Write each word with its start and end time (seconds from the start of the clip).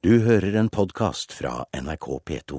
Du 0.00 0.14
hører 0.24 0.54
en 0.56 0.70
podkast 0.72 1.34
fra 1.36 1.66
NRK 1.76 2.06
P2. 2.24 2.58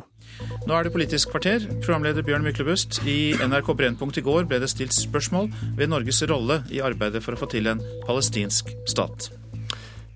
Nå 0.70 0.76
er 0.78 0.86
det 0.86 0.92
Politisk 0.94 1.32
kvarter. 1.34 1.64
Programleder 1.82 2.22
Bjørn 2.22 2.44
Myklebust. 2.46 3.00
I 3.02 3.34
NRK 3.42 3.72
Brennpunkt 3.80 4.20
i 4.22 4.22
går 4.22 4.46
ble 4.46 4.60
det 4.62 4.70
stilt 4.70 4.94
spørsmål 4.94 5.50
ved 5.80 5.90
Norges 5.90 6.22
rolle 6.30 6.60
i 6.70 6.84
arbeidet 6.86 7.24
for 7.26 7.34
å 7.34 7.42
få 7.42 7.50
til 7.50 7.72
en 7.72 7.82
palestinsk 8.06 8.70
stat. 8.86 9.32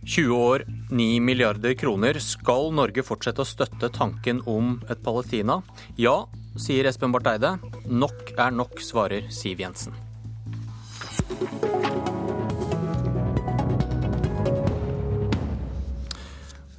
20 0.05 0.37
år, 0.37 0.67
9 0.93 1.17
milliarder 1.25 1.73
kroner. 1.73 2.21
Skal 2.21 2.69
Norge 2.77 3.01
fortsette 3.01 3.41
å 3.41 3.49
støtte 3.55 3.89
tanken 3.89 4.43
om 4.45 4.75
et 4.85 5.01
Palestina? 5.01 5.63
Ja, 5.97 6.27
sier 6.61 6.85
Espen 6.85 7.15
Barth 7.15 7.33
Eide. 7.33 7.55
Nok 7.89 8.35
er 8.37 8.53
nok, 8.53 8.77
svarer 8.85 9.33
Siv 9.33 9.65
Jensen. 9.65 9.97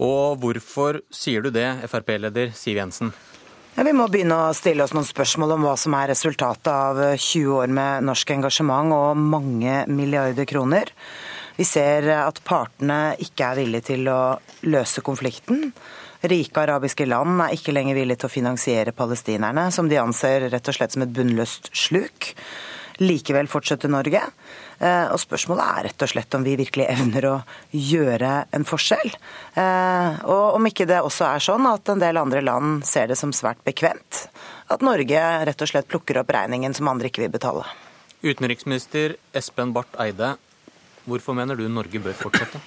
Og 0.02 0.36
hvorfor 0.42 1.00
sier 1.14 1.44
du 1.44 1.52
det, 1.54 1.68
Frp-leder 1.88 2.52
Siv 2.56 2.76
Jensen? 2.76 3.12
Ja, 3.76 3.84
vi 3.84 3.92
må 3.92 4.06
begynne 4.08 4.38
å 4.46 4.56
stille 4.56 4.84
oss 4.84 4.94
noen 4.96 5.04
spørsmål 5.04 5.56
om 5.56 5.66
hva 5.66 5.74
som 5.76 5.92
er 5.98 6.08
resultatet 6.08 6.70
av 6.72 7.00
20 7.12 7.50
år 7.58 7.72
med 7.76 8.06
norsk 8.08 8.30
engasjement 8.32 8.94
og 8.96 9.20
mange 9.20 9.82
milliarder 9.92 10.48
kroner. 10.48 10.92
Vi 11.56 11.64
ser 11.68 12.08
at 12.16 12.40
partene 12.44 13.16
ikke 13.20 13.50
er 13.50 13.60
villige 13.60 13.88
til 13.92 14.08
å 14.08 14.20
løse 14.68 15.04
konflikten. 15.04 15.70
Rike 16.24 16.62
arabiske 16.64 17.04
land 17.08 17.40
er 17.44 17.52
ikke 17.56 17.74
lenger 17.76 17.98
villige 17.98 18.22
til 18.22 18.30
å 18.30 18.32
finansiere 18.32 18.96
palestinerne, 18.96 19.68
som 19.72 19.88
de 19.92 20.00
anser 20.00 20.48
rett 20.52 20.72
og 20.72 20.76
slett 20.78 20.96
som 20.96 21.04
et 21.04 21.12
bunnløst 21.12 21.68
sluk. 21.76 22.32
Likevel 23.04 23.48
fortsetter 23.52 23.92
Norge. 23.92 24.22
Eh, 24.78 25.06
og 25.08 25.20
spørsmålet 25.20 25.64
er 25.64 25.86
rett 25.88 26.04
og 26.04 26.10
slett 26.12 26.36
om 26.36 26.44
vi 26.44 26.56
virkelig 26.60 26.88
evner 26.92 27.28
å 27.30 27.36
gjøre 27.72 28.32
en 28.56 28.66
forskjell. 28.68 29.14
Eh, 29.56 30.20
og 30.28 30.58
om 30.58 30.68
ikke 30.68 30.88
det 30.88 31.00
også 31.00 31.28
er 31.30 31.44
sånn 31.46 31.68
at 31.70 31.88
en 31.92 32.02
del 32.02 32.20
andre 32.20 32.44
land 32.44 32.84
ser 32.88 33.08
det 33.10 33.18
som 33.20 33.32
svært 33.36 33.62
bekvemt 33.66 34.26
at 34.72 34.84
Norge 34.84 35.24
rett 35.46 35.62
og 35.62 35.70
slett 35.70 35.88
plukker 35.88 36.20
opp 36.20 36.32
regningen 36.34 36.74
som 36.76 36.90
andre 36.90 37.10
ikke 37.10 37.24
vil 37.24 37.34
betale. 37.34 37.64
Utenriksminister 38.26 39.16
Espen 39.36 39.72
Barth 39.76 40.00
Eide, 40.02 40.34
hvorfor 41.06 41.36
mener 41.38 41.58
du 41.58 41.68
Norge 41.70 42.00
bør 42.02 42.16
fortsette? 42.18 42.60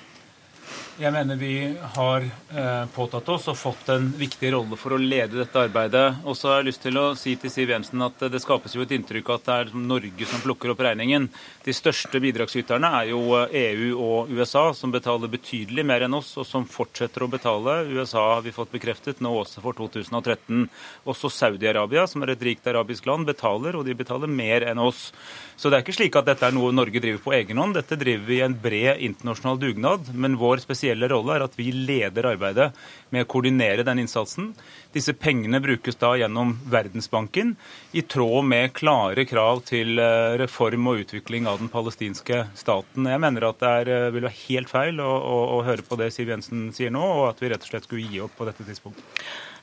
Jeg 1.00 1.14
mener 1.16 1.38
vi 1.39 1.53
har 1.95 2.25
eh, 2.28 2.86
påtatt 2.92 3.30
oss 3.31 3.45
og 3.47 3.55
fått 3.55 3.88
en 3.94 4.09
viktig 4.19 4.50
rolle 4.52 4.75
for 4.75 4.92
å 4.92 4.97
lede 5.00 5.38
dette 5.38 5.61
arbeidet. 5.61 6.17
Og 6.28 6.36
så 6.36 6.50
har 6.50 6.58
jeg 6.59 6.67
lyst 6.67 6.81
til 6.83 7.00
å 7.00 7.03
si 7.16 7.38
til 7.39 7.53
Siv 7.53 7.72
Jensen 7.72 8.03
at 8.03 8.25
det 8.28 8.42
skapes 8.44 8.75
jo 8.75 8.83
et 8.83 8.92
inntrykk 8.92 9.31
at 9.31 9.45
det 9.47 9.55
er 9.55 9.72
Norge 9.80 10.27
som 10.27 10.44
plukker 10.44 10.73
opp 10.73 10.83
regningen. 10.83 11.30
De 11.64 11.75
største 11.77 12.20
bidragsyterne 12.20 12.89
er 12.97 13.14
jo 13.14 13.22
EU 13.47 13.94
og 13.95 14.33
USA, 14.36 14.66
som 14.75 14.92
betaler 14.92 15.31
betydelig 15.31 15.86
mer 15.88 16.03
enn 16.03 16.17
oss, 16.20 16.33
og 16.36 16.44
som 16.50 16.67
fortsetter 16.67 17.23
å 17.23 17.31
betale. 17.31 17.77
USA 17.95 18.25
har 18.33 18.44
vi 18.44 18.52
fått 18.58 18.75
bekreftet 18.75 19.23
nå 19.23 19.31
også 19.39 19.64
for 19.64 19.80
2013. 19.80 20.67
Også 21.08 21.31
Saudi-Arabia, 21.31 22.09
som 22.11 22.27
er 22.27 22.36
et 22.36 22.44
rikt 22.44 22.67
arabisk 22.67 23.08
land, 23.08 23.23
betaler, 23.30 23.80
og 23.80 23.88
de 23.88 23.95
betaler 23.95 24.27
mer 24.27 24.67
enn 24.67 24.83
oss. 24.83 25.14
Så 25.55 25.72
det 25.72 25.80
er 25.80 25.88
ikke 25.88 25.95
slik 25.95 26.20
at 26.20 26.27
dette 26.27 26.44
er 26.44 26.55
noe 26.55 26.75
Norge 26.75 27.00
driver 27.00 27.23
på 27.23 27.38
egen 27.39 27.64
hånd. 27.64 27.80
Dette 27.80 27.95
driver 28.00 28.27
vi 28.27 28.42
i 28.42 28.44
en 28.44 28.59
bred 28.67 29.00
internasjonal 29.08 29.64
dugnad. 29.64 30.11
Men 30.11 30.36
vår 30.39 30.59
spesielle 30.67 30.89
rolle 31.12 31.36
er 31.36 31.45
at 31.45 31.58
vi 31.59 31.70
leder 31.76 32.32
arbeidet 32.32 32.72
med 33.14 33.26
å 33.26 33.30
koordinere 33.30 33.86
den 33.88 34.02
innsatsen. 34.04 34.54
Disse 34.90 35.14
pengene 35.14 35.59
brukes 35.62 36.00
da 36.02 36.16
gjennom 36.18 36.56
Verdensbanken 36.66 37.52
i 37.92 38.02
tråd 38.02 38.45
med 38.50 38.72
klare 38.73 39.26
krav 39.30 39.62
til 39.68 40.02
eh, 40.02 40.38
reform 40.42 40.90
og 40.90 41.04
utvikling 41.04 41.45
av 41.50 41.59
den 41.62 41.70
palestinske 41.70 42.48
staten. 42.58 43.06
Jeg 43.06 43.22
mener 43.22 43.45
at 43.52 43.62
det 43.62 43.73
er, 43.82 43.92
eh, 43.94 44.10
vil 44.16 44.26
være 44.26 44.40
helt 44.48 44.72
feil 44.72 45.04
å, 45.04 45.12
å, 45.14 45.38
å 45.60 45.62
høre 45.67 45.86
på 45.86 46.00
det 46.02 46.10
Siv 46.16 46.34
Jensen 46.34 46.72
sier 46.73 46.90
nå, 46.95 47.04
og 47.06 47.28
at 47.30 47.44
vi 47.44 47.54
rett 47.54 47.67
og 47.67 47.70
slett 47.70 47.86
skulle 47.86 48.10
gi 48.10 48.23
opp 48.26 48.34
på 48.40 48.50
dette 48.50 48.66
tidspunktet. 48.66 49.06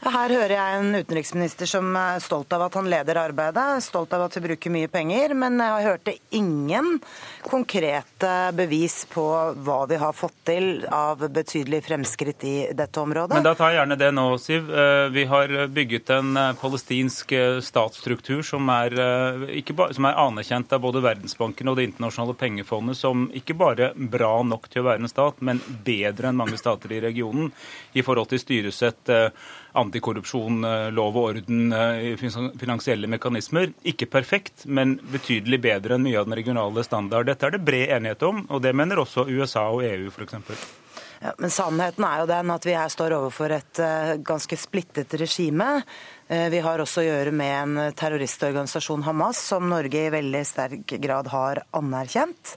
Her 0.04 0.30
hører 0.30 0.52
jeg 0.52 0.78
en 0.78 0.98
utenriksminister 1.00 1.68
som 1.70 1.88
er 1.98 2.20
stolt 2.22 2.52
av 2.52 2.66
at 2.66 2.76
han 2.76 2.88
leder 2.90 3.18
arbeidet, 3.18 3.64
stolt 3.82 4.12
av 4.14 4.26
at 4.26 4.36
vi 4.36 4.42
bruker 4.44 4.72
mye 4.74 4.90
penger, 4.92 5.32
men 5.38 5.56
jeg 5.62 5.86
hørte 5.86 6.14
ingen 6.36 6.98
konkrete 7.46 8.32
bevis 8.56 9.00
på 9.10 9.24
hva 9.66 9.78
vi 9.88 9.98
har 10.00 10.14
fått 10.14 10.36
til 10.46 10.84
av 10.92 11.24
betydelig 11.32 11.80
fremskritt 11.88 12.44
i 12.46 12.56
dette 12.76 13.02
området. 13.02 13.38
Men 13.38 13.48
Da 13.48 13.56
tar 13.56 13.72
jeg 13.72 13.80
gjerne 13.80 13.98
det 13.98 14.12
nå, 14.14 14.26
Siv. 14.42 14.68
Eh, 15.16 15.20
vi 15.20 15.24
har 15.24 15.66
bygget 15.66 16.10
en 16.10 16.36
eh, 16.36 16.52
palestinsk 16.52 17.32
eh, 17.32 17.60
statsstruktur 17.60 18.42
som 18.42 18.68
er, 18.68 18.92
bare, 19.72 19.94
som 19.94 20.04
er 20.04 20.18
anerkjent 20.20 20.72
av 20.72 20.80
både 20.80 21.00
Verdensbanken 21.00 21.68
og 21.68 21.76
Det 21.76 21.86
internasjonale 21.88 22.36
pengefondet 22.36 22.96
som 22.96 23.30
ikke 23.34 23.56
bare 23.56 23.92
bra 23.96 24.42
nok 24.42 24.68
til 24.68 24.82
å 24.82 24.90
være 24.90 25.04
en 25.04 25.08
stat, 25.10 25.40
men 25.40 25.60
bedre 25.84 26.28
enn 26.28 26.36
mange 26.36 26.58
stater 26.60 26.92
i 26.92 27.00
regionen 27.00 27.52
i 27.94 28.04
forhold 28.04 28.28
til 28.30 28.42
styresett 28.42 29.12
antikorrupsjon, 29.76 30.64
eh, 30.64 30.90
lov 30.92 31.16
og 31.16 31.28
orden, 31.30 31.72
eh, 31.72 32.16
finansielle 32.60 33.06
mekanismer. 33.06 33.72
Ikke 33.84 34.06
perfekt, 34.06 34.66
men 34.66 34.98
betydelig 35.12 35.60
bedre 35.60 35.94
enn 35.94 36.02
mye 36.02 36.18
av 36.18 36.26
den 36.26 36.38
regionale 36.38 36.84
standard. 36.84 37.26
Dette 37.26 37.46
er 37.46 37.50
det 37.50 37.64
bred 37.64 37.88
enighet 37.88 38.22
om, 38.22 38.46
og 38.48 38.62
det 38.62 38.74
mener 38.74 38.96
også 38.96 39.28
USA 39.28 39.68
og 39.70 39.84
EU 39.84 40.10
f.eks. 40.10 40.85
Men 41.20 41.52
sannheten 41.52 42.04
er 42.04 42.20
jo 42.20 42.28
den 42.30 42.52
at 42.52 42.66
vi 42.68 42.74
her 42.76 42.90
står 42.92 43.14
overfor 43.16 43.54
et 43.56 43.80
uh, 43.82 44.16
ganske 44.26 44.58
splittet 44.60 45.14
regime. 45.20 45.68
Uh, 46.28 46.48
vi 46.52 46.60
har 46.64 46.82
også 46.82 47.02
å 47.02 47.06
gjøre 47.06 47.32
med 47.36 47.54
en 47.60 47.94
terroristorganisasjon, 47.96 49.06
Hamas, 49.06 49.40
som 49.52 49.68
Norge 49.70 50.06
i 50.06 50.12
veldig 50.12 50.42
sterk 50.48 50.96
grad 51.02 51.30
har 51.32 51.62
anerkjent. 51.76 52.56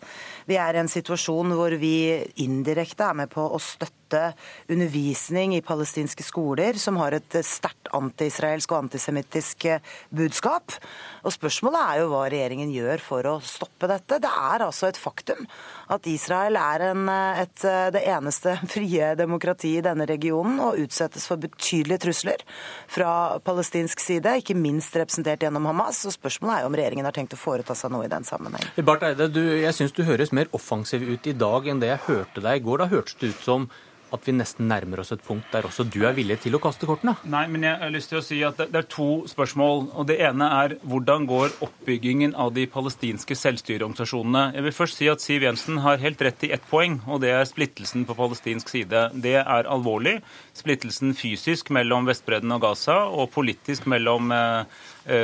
Vi 0.50 0.60
er 0.60 0.76
i 0.76 0.84
en 0.84 0.92
situasjon 0.92 1.56
hvor 1.56 1.78
vi 1.80 2.20
indirekte 2.44 3.12
er 3.12 3.24
med 3.24 3.32
på 3.34 3.48
å 3.48 3.62
støtte 3.64 3.99
støtte 4.10 4.34
undervisning 4.70 5.56
i 5.56 5.62
palestinske 5.62 6.24
skoler 6.24 6.78
som 6.78 6.98
har 6.98 7.14
et 7.14 7.40
sterkt 7.46 7.90
antiisraelsk 7.94 8.72
og 8.72 8.86
antisemittisk 8.86 9.66
eh, 9.66 9.82
budskap. 10.10 10.74
Og 11.24 11.34
Spørsmålet 11.34 11.82
er 11.82 12.02
jo 12.02 12.10
hva 12.12 12.28
regjeringen 12.30 12.72
gjør 12.74 13.02
for 13.02 13.26
å 13.26 13.40
stoppe 13.42 13.90
dette. 13.90 14.20
Det 14.22 14.30
er 14.30 14.66
altså 14.66 14.90
et 14.90 15.00
faktum 15.00 15.46
at 15.90 16.06
Israel 16.10 16.58
er 16.60 16.86
en, 16.92 17.08
eh, 17.10 17.42
et, 17.46 17.66
eh, 17.66 17.90
det 17.96 18.04
eneste 18.06 18.56
frie 18.74 19.14
demokratiet 19.18 19.84
i 19.84 19.88
denne 19.90 20.08
regionen 20.10 20.60
og 20.60 20.80
utsettes 20.82 21.28
for 21.30 21.42
betydelige 21.42 22.06
trusler 22.06 22.46
fra 22.88 23.40
palestinsk 23.46 24.00
side, 24.00 24.38
ikke 24.42 24.58
minst 24.58 24.96
representert 24.98 25.46
gjennom 25.46 25.70
Hamas. 25.70 26.04
Og 26.10 26.16
Spørsmålet 26.16 26.60
er 26.60 26.66
jo 26.66 26.72
om 26.72 26.80
regjeringen 26.80 27.10
har 27.10 27.16
tenkt 27.16 27.38
å 27.38 27.42
foreta 27.42 27.78
seg 27.78 27.94
noe 27.94 28.08
i 28.08 28.12
den 28.12 28.26
sammenheng. 28.28 28.70
Barth 28.86 29.06
Eide, 29.06 29.30
du, 29.34 29.42
jeg 29.60 29.76
syns 29.76 29.94
du 29.96 30.06
høres 30.08 30.34
mer 30.36 30.50
offensiv 30.56 31.06
ut 31.06 31.30
i 31.30 31.36
dag 31.38 31.70
enn 31.70 31.82
det 31.82 31.94
jeg 31.94 32.06
hørte 32.08 32.46
deg 32.46 32.62
i 32.62 32.66
går. 32.66 32.84
Da 32.84 32.92
hørtes 32.94 33.18
det 33.20 33.34
ut 33.34 33.46
som 33.46 33.70
at 34.16 34.26
vi 34.28 34.36
nesten 34.36 34.70
nærmer 34.70 35.02
oss 35.04 35.14
et 35.16 35.24
punkt 35.26 35.50
der 35.54 35.68
også 35.68 35.86
du 35.88 36.02
er 36.08 36.16
villig 36.18 36.40
til 36.44 36.58
å 36.58 36.62
kaste 36.64 36.88
kortene? 36.90 37.16
Nei, 37.30 37.46
men 37.52 37.66
jeg 37.68 37.80
har 37.82 37.94
lyst 37.94 38.12
til 38.12 38.20
å 38.20 38.26
si 38.26 38.40
at 38.46 38.60
det 38.60 38.76
er 38.76 38.88
to 38.90 39.26
spørsmål. 39.30 39.90
og 39.94 40.08
Det 40.10 40.20
ene 40.30 40.50
er 40.60 40.76
hvordan 40.84 41.28
går 41.30 41.56
oppbyggingen 41.66 42.36
av 42.36 42.54
de 42.58 42.66
palestinske 42.70 43.38
selvstyreorganisasjonene? 43.38 44.46
Jeg 44.58 44.68
vil 44.68 44.78
først 44.80 45.00
si 45.00 45.10
at 45.12 45.24
Siv 45.24 45.46
Jensen 45.46 45.82
har 45.86 46.02
helt 46.04 46.22
rett 46.26 46.46
i 46.48 46.52
ett 46.56 46.66
poeng, 46.70 47.00
og 47.08 47.24
det 47.24 47.34
er 47.36 47.50
splittelsen 47.50 48.06
på 48.10 48.18
palestinsk 48.18 48.72
side. 48.72 49.10
Det 49.14 49.38
er 49.42 49.72
alvorlig. 49.72 50.20
Splittelsen 50.58 51.16
fysisk 51.18 51.72
mellom 51.76 52.10
Vestbredden 52.10 52.56
og 52.56 52.64
Gaza, 52.66 53.02
og 53.10 53.32
politisk 53.36 53.88
mellom 53.90 54.34
eh, 54.36 54.80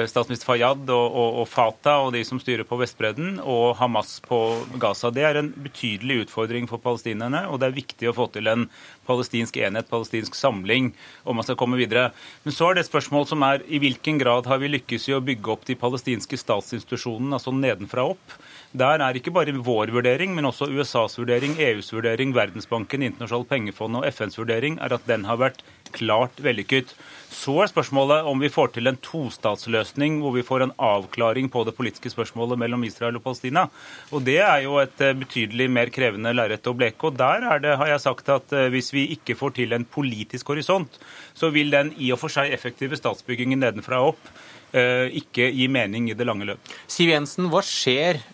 statsminister 0.10 0.48
Fayyad 0.48 0.90
og, 0.90 1.06
og, 1.06 1.40
og, 1.42 1.48
Fatah 1.50 2.06
og 2.06 2.14
de 2.16 2.24
som 2.26 2.40
styrer 2.42 2.66
på 2.68 2.78
Vestbredden, 2.80 3.38
og 3.40 3.76
Hamas 3.80 4.18
på 4.26 4.40
Gaza. 4.82 5.12
Det 5.14 5.26
er 5.28 5.40
en 5.40 5.52
betydelig 5.66 6.26
utfordring 6.26 6.70
for 6.70 6.82
palestinerne, 6.82 7.44
og 7.50 7.62
det 7.62 7.70
er 7.70 7.78
viktig 7.78 8.10
å 8.10 8.16
få 8.18 8.28
til 8.34 8.50
en 8.52 8.66
palestinsk 9.06 9.60
enhet, 9.62 9.90
palestinsk 9.92 10.38
samling, 10.38 10.92
om 11.24 11.38
man 11.38 11.46
skal 11.48 11.60
komme 11.60 11.80
videre. 11.80 12.10
Men 12.46 12.56
så 12.56 12.70
er 12.70 12.78
det 12.78 12.86
et 12.86 12.92
spørsmål 12.92 13.30
som 13.30 13.46
er 13.46 13.66
i 13.70 13.82
hvilken 13.84 14.20
grad 14.22 14.50
har 14.50 14.62
vi 14.64 14.74
lykkes 14.74 15.10
i 15.12 15.18
å 15.18 15.24
bygge 15.24 15.54
opp 15.54 15.70
de 15.70 15.78
palestinske 15.80 16.40
statsinstitusjonene, 16.42 17.38
altså 17.38 17.54
nedenfra 17.56 18.10
opp? 18.16 18.38
Der 18.76 19.00
er 19.00 19.16
ikke 19.16 19.32
bare 19.32 19.54
vår 19.56 19.88
vurdering, 19.96 20.34
men 20.36 20.50
også 20.50 20.66
USAs 20.68 21.14
vurdering, 21.16 21.54
EUs 21.64 21.94
vurdering, 21.94 22.34
Verdensbanken, 22.36 23.06
Internasjonalt 23.08 23.48
pengefond 23.48 24.02
og 24.02 24.08
FNs 24.10 24.36
vurdering 24.36 24.76
er 24.84 24.92
at 24.98 25.06
den 25.08 25.24
har 25.30 25.40
vært 25.40 25.62
klart 25.96 26.42
vellykket. 26.44 26.92
Så 27.32 27.56
er 27.64 27.72
spørsmålet 27.72 28.28
om 28.28 28.44
vi 28.44 28.50
får 28.52 28.74
til 28.76 28.92
en 28.92 29.00
tostatsløsning 29.00 30.18
hvor 30.20 30.36
vi 30.36 30.44
får 30.44 30.66
en 30.66 30.76
avklaring 30.76 31.48
på 31.54 31.64
det 31.64 31.76
politiske 31.78 32.12
spørsmålet 32.12 32.60
mellom 32.60 32.84
Israel 32.84 33.16
og 33.16 33.24
Palestina. 33.24 33.70
Og 34.12 34.28
Det 34.28 34.42
er 34.44 34.66
jo 34.66 34.76
et 34.84 35.00
eh, 35.00 35.16
betydelig 35.24 35.70
mer 35.72 35.94
krevende 35.96 36.36
lerret 36.36 36.68
å 36.68 36.76
bleke. 36.76 37.08
og 37.08 37.16
Der 37.22 37.48
er 37.48 37.64
det, 37.64 37.78
har 37.80 37.94
jeg 37.94 38.04
sagt 38.04 38.28
at 38.28 38.52
eh, 38.52 38.68
hvis 38.76 38.92
vi 38.92 39.08
ikke 39.16 39.40
får 39.40 39.56
til 39.62 39.72
en 39.72 39.88
politisk 39.88 40.52
horisont, 40.52 41.00
så 41.34 41.54
vil 41.56 41.72
den 41.72 41.96
i 41.96 42.12
og 42.12 42.20
for 42.20 42.34
seg 42.34 42.52
effektive 42.52 43.00
statsbyggingen 43.00 43.64
nedenfra 43.64 44.04
og 44.04 44.18
opp 44.18 44.32
eh, 44.76 45.08
ikke 45.24 45.48
gi 45.56 45.72
mening 45.72 46.12
i 46.12 46.18
det 46.18 46.28
lange 46.28 46.52
løp. 46.52 46.76
Siv 46.92 47.16
Jensen, 47.16 47.48
hva 47.48 47.64
skjer 47.64 48.26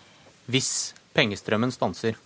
hvis 0.51 0.91
pengestrømmen 1.15 1.73
stanser? 1.73 2.19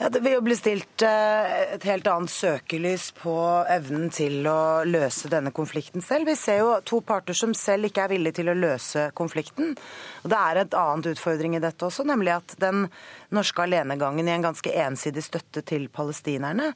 Ja, 0.00 0.08
det 0.08 0.20
vil 0.22 0.36
jo 0.36 0.42
bli 0.46 0.54
stilt 0.54 1.02
eh, 1.02 1.54
et 1.74 1.82
helt 1.88 2.06
annet 2.06 2.30
søkelys 2.30 3.08
på 3.18 3.34
evnen 3.66 4.12
til 4.14 4.46
å 4.46 4.84
løse 4.86 5.26
denne 5.32 5.50
konflikten 5.50 6.04
selv. 6.04 6.28
Vi 6.30 6.36
ser 6.38 6.60
jo 6.60 6.76
to 6.86 7.00
parter 7.02 7.34
som 7.34 7.50
selv 7.56 7.88
ikke 7.88 8.04
er 8.04 8.12
villige 8.12 8.38
til 8.38 8.52
å 8.52 8.54
løse 8.54 9.08
konflikten. 9.18 9.74
Og 10.22 10.30
Det 10.30 10.38
er 10.38 10.62
et 10.62 10.78
annet 10.78 11.10
utfordring 11.16 11.58
i 11.58 11.62
dette 11.64 11.88
også, 11.88 12.06
nemlig 12.06 12.36
at 12.36 12.54
den 12.62 12.86
norske 13.34 13.66
alenegangen 13.66 14.30
i 14.30 14.36
en 14.36 14.46
ganske 14.46 14.76
ensidig 14.86 15.26
støtte 15.26 15.64
til 15.66 15.90
palestinerne 15.90 16.70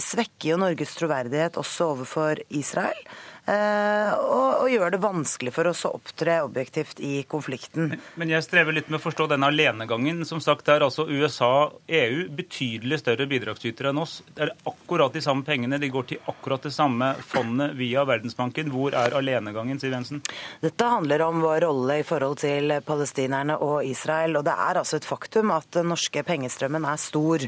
svekker 0.00 0.52
jo 0.52 0.60
Norges 0.62 0.94
troverdighet 0.96 1.58
også 1.60 1.90
overfor 1.96 2.38
Israel. 2.54 3.02
Eh, 3.44 4.12
og, 4.24 4.62
og 4.64 4.70
gjør 4.72 4.94
det 4.94 5.00
vanskelig 5.02 5.52
for 5.52 5.68
oss 5.68 5.82
å 5.84 5.90
opptre 5.98 6.38
objektivt 6.46 7.00
i 7.04 7.18
konflikten. 7.28 7.92
Men 8.16 8.30
jeg 8.32 8.46
strever 8.46 8.72
litt 8.72 8.88
med 8.88 8.96
å 8.96 9.04
forstå 9.04 9.26
denne 9.34 9.50
alenegangen. 9.52 10.22
Som 10.24 10.40
sagt, 10.40 10.70
er 10.72 10.84
altså 10.86 11.04
USA 11.10 11.68
EU 11.84 12.22
betydelig 12.32 13.02
større 13.02 13.26
bidragsytere 13.28 13.92
enn 13.92 14.00
oss. 14.00 14.22
Det 14.32 14.46
er 14.46 14.54
akkurat 14.70 15.12
de 15.12 15.20
samme 15.24 15.44
pengene. 15.44 15.80
De 15.82 15.90
går 15.92 16.08
til 16.08 16.30
akkurat 16.32 16.64
det 16.64 16.72
samme 16.72 17.10
fondet 17.20 17.76
via 17.76 18.06
Verdensbanken. 18.08 18.72
Hvor 18.72 18.96
er 18.96 19.18
alenegangen, 19.18 19.82
Siv 19.82 19.92
Jensen? 19.92 20.24
Dette 20.64 20.88
handler 20.88 21.26
om 21.26 21.44
vår 21.44 21.66
rolle 21.66 21.98
i 22.00 22.06
forhold 22.06 22.40
til 22.40 22.72
palestinerne 22.86 23.58
og 23.60 23.84
Israel. 23.84 24.40
Og 24.40 24.48
det 24.48 24.56
er 24.56 24.80
altså 24.80 25.02
et 25.02 25.10
faktum 25.10 25.52
at 25.52 25.68
den 25.76 25.92
norske 25.92 26.24
pengestrømmen 26.24 26.88
er 26.88 27.02
stor. 27.02 27.44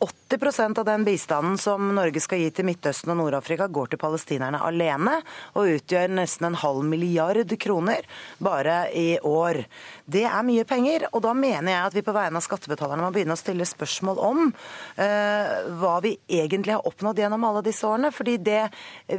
80% 0.00 0.78
av 0.78 0.86
den 0.86 1.02
bistanden 1.04 1.58
som 1.58 1.90
Norge 1.98 2.22
skal 2.22 2.38
gi 2.44 2.54
til 2.54 2.70
Midtøsten 2.70 3.10
og 3.10 3.18
Nord-Afrika, 3.24 3.66
går 3.66 3.90
til 3.90 4.00
palestinerne 4.00 4.62
alene 4.62 5.18
og 5.54 5.74
utgjør 5.76 6.12
nesten 6.14 6.50
en 6.50 6.58
halv 6.60 6.84
milliard 6.86 7.54
kroner 7.60 8.06
bare 8.42 8.82
i 8.96 9.18
år. 9.26 9.62
Det 10.10 10.24
er 10.26 10.46
mye 10.46 10.66
penger, 10.68 11.06
og 11.12 11.22
da 11.24 11.34
mener 11.36 11.72
jeg 11.72 11.88
at 11.88 11.96
vi 11.96 12.04
på 12.06 12.14
vegne 12.14 12.40
av 12.40 12.46
skattebetalerne 12.46 13.04
må 13.04 13.12
begynne 13.14 13.36
å 13.36 13.40
stille 13.40 13.66
spørsmål 13.68 14.22
om 14.26 14.42
uh, 14.50 15.52
hva 15.80 15.96
vi 16.04 16.16
egentlig 16.26 16.74
har 16.76 16.86
oppnådd 16.88 17.22
gjennom 17.22 17.46
alle 17.46 17.64
disse 17.66 17.86
årene. 17.86 18.12
Fordi 18.14 18.38
det 18.42 18.64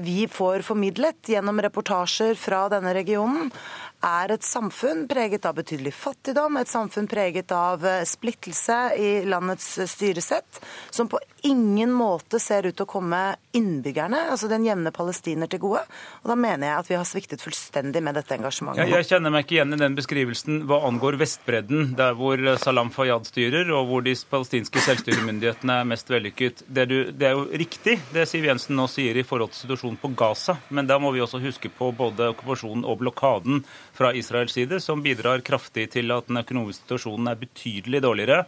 vi 0.04 0.26
får 0.32 0.66
formidlet 0.68 1.32
gjennom 1.34 1.62
reportasjer 1.64 2.36
fra 2.40 2.66
denne 2.72 2.96
regionen, 2.98 3.52
er 4.02 4.34
et 4.34 4.46
samfunn 4.46 5.06
preget 5.10 5.46
av 5.46 5.56
betydelig 5.60 5.94
fattigdom, 5.94 6.58
et 6.58 6.70
samfunn 6.70 7.08
preget 7.10 7.52
av 7.56 7.86
eh, 7.86 8.04
splittelse 8.08 8.80
i 8.98 9.12
landets 9.30 9.68
styresett, 9.92 10.62
som 10.90 11.10
på 11.12 11.20
ingen 11.42 11.92
måte 11.94 12.40
ser 12.40 12.68
ut 12.68 12.76
til 12.76 12.86
å 12.86 12.90
komme 12.90 13.20
innbyggerne, 13.58 14.28
altså 14.32 14.50
den 14.52 14.66
jevne 14.66 14.92
palestiner, 14.94 15.50
til 15.50 15.62
gode. 15.64 15.82
Og 16.22 16.30
Da 16.32 16.38
mener 16.38 16.68
jeg 16.68 16.78
at 16.78 16.90
vi 16.92 16.98
har 16.98 17.08
sviktet 17.08 17.42
fullstendig 17.44 18.04
med 18.04 18.16
dette 18.18 18.36
engasjementet. 18.38 18.84
Jeg, 18.86 18.94
jeg 18.94 19.10
kjenner 19.10 19.34
meg 19.34 19.46
ikke 19.46 19.58
igjen 19.58 19.76
i 19.76 19.82
den 19.82 19.98
beskrivelsen 19.98 20.62
hva 20.70 20.82
angår 20.88 21.18
Vestbredden, 21.22 21.94
der 21.98 22.16
hvor 22.18 22.42
Salam 22.62 22.92
Fayyad 22.94 23.28
styrer, 23.30 23.72
og 23.76 23.90
hvor 23.90 24.06
de 24.06 24.16
palestinske 24.32 24.84
selvstyremyndighetene 24.86 25.82
er 25.82 25.90
mest 25.90 26.12
vellykket. 26.14 26.66
Det, 26.68 26.88
du, 26.90 26.98
det, 27.10 27.32
er 27.32 27.38
jo 27.38 27.48
riktig 27.64 27.98
det 28.14 28.28
Siv 28.30 28.46
Jensen 28.48 28.78
nå 28.78 28.88
sier 28.92 29.18
i 29.18 29.26
forhold 29.28 29.54
til 29.54 29.66
situasjonen 29.66 30.00
på 30.02 30.14
Gaza, 30.18 30.58
men 30.70 30.90
da 30.90 31.00
må 31.02 31.14
vi 31.16 31.24
også 31.26 31.42
huske 31.42 31.72
på 31.74 31.92
både 31.98 32.32
okkupasjonen 32.36 32.86
og 32.86 33.02
blokaden 33.02 33.64
fra 34.02 34.12
Israels 34.18 34.56
side, 34.58 34.80
som 34.82 35.04
bidrar 35.06 35.44
kraftig 35.46 35.86
til 35.94 36.12
at 36.14 36.26
den 36.30 36.42
økonomiske 36.42 36.88
situasjonen 36.88 37.30
er 37.30 37.38
betydelig 37.38 38.02
dårligere 38.02 38.40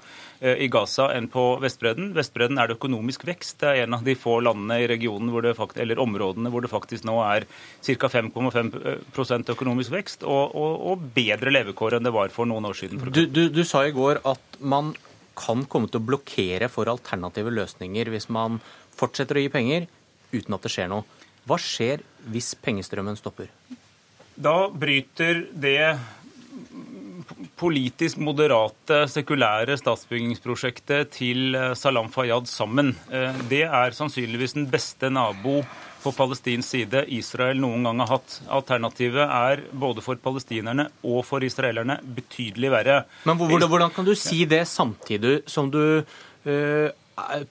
eh, 0.41 0.63
i 0.65 0.69
Gaza 0.73 1.11
enn 1.13 1.29
på 1.31 1.43
Vestbredden. 1.61 2.11
Vestbredden 2.17 2.57
er 2.57 2.69
det 2.69 2.79
økonomisk 2.79 3.27
vekst. 3.29 3.59
Det 3.61 3.69
er 3.69 3.83
en 3.83 3.97
av 3.99 4.05
de 4.07 4.15
få 4.17 4.39
landene 4.45 4.79
i 4.81 4.89
regionen 4.89 5.29
hvor 5.33 5.45
det, 5.45 5.53
eller 5.83 6.01
områdene 6.01 6.49
hvor 6.53 6.65
det 6.65 6.71
faktisk 6.73 7.05
nå 7.09 7.19
er 7.27 7.45
ca. 7.85 8.09
5,5% 8.15 9.53
økonomisk 9.53 9.93
vekst, 9.93 10.25
og, 10.25 10.55
og, 10.57 10.73
og, 10.91 11.07
bedre 11.13 11.53
levekår 11.53 11.99
enn 11.99 12.07
det 12.07 12.15
var 12.15 12.33
for 12.33 12.49
noen 12.49 12.65
år 12.71 12.79
siden. 12.79 13.03
Du, 13.13 13.25
du, 13.29 13.45
du 13.53 13.63
sa 13.67 13.85
i 13.85 13.93
går 13.93 14.23
at 14.25 14.57
man 14.59 14.95
kan 15.37 15.65
komme 15.69 15.89
til 15.89 16.01
å 16.01 16.07
blokkere 16.07 16.69
for 16.69 16.89
alternative 16.89 17.53
løsninger 17.53 18.09
hvis 18.13 18.29
man 18.33 18.59
fortsetter 18.97 19.37
å 19.37 19.45
gi 19.45 19.53
penger 19.53 19.87
uten 20.33 20.57
at 20.57 20.65
det 20.65 20.73
skjer 20.73 20.89
noe. 20.89 21.05
Hva 21.45 21.57
skjer 21.59 22.01
hvis 22.31 22.53
pengestrømmen 22.63 23.17
stopper? 23.19 23.49
Da 24.35 24.69
bryter 24.69 25.45
det 25.53 25.99
politisk 27.59 28.17
moderate, 28.17 29.03
sekulære 29.11 29.77
statsbyggingsprosjektet 29.79 31.11
til 31.15 31.55
eh, 31.55 31.71
Salam 31.77 32.09
Fayyad 32.11 32.49
sammen. 32.49 32.93
Eh, 33.13 33.43
det 33.49 33.63
er 33.67 33.95
sannsynligvis 33.95 34.55
den 34.57 34.65
beste 34.71 35.11
nabo 35.13 35.61
på 36.03 36.11
palestinsk 36.17 36.67
side 36.67 37.05
Israel 37.15 37.61
noen 37.63 37.85
gang 37.87 38.01
har 38.03 38.15
hatt. 38.17 38.39
Alternativet 38.51 39.23
er 39.23 39.63
både 39.71 40.03
for 40.03 40.19
palestinerne 40.19 40.89
og 41.05 41.21
for 41.27 41.45
israelerne 41.45 41.99
betydelig 42.03 42.73
verre. 42.73 42.97
Men 43.29 43.39
hvordan, 43.39 43.93
kan 43.93 44.07
du 44.07 44.15
si 44.19 44.43
det 44.49 44.65
samtidig 44.67 45.43
som 45.47 45.71
du 45.71 46.03
øh, 46.03 46.89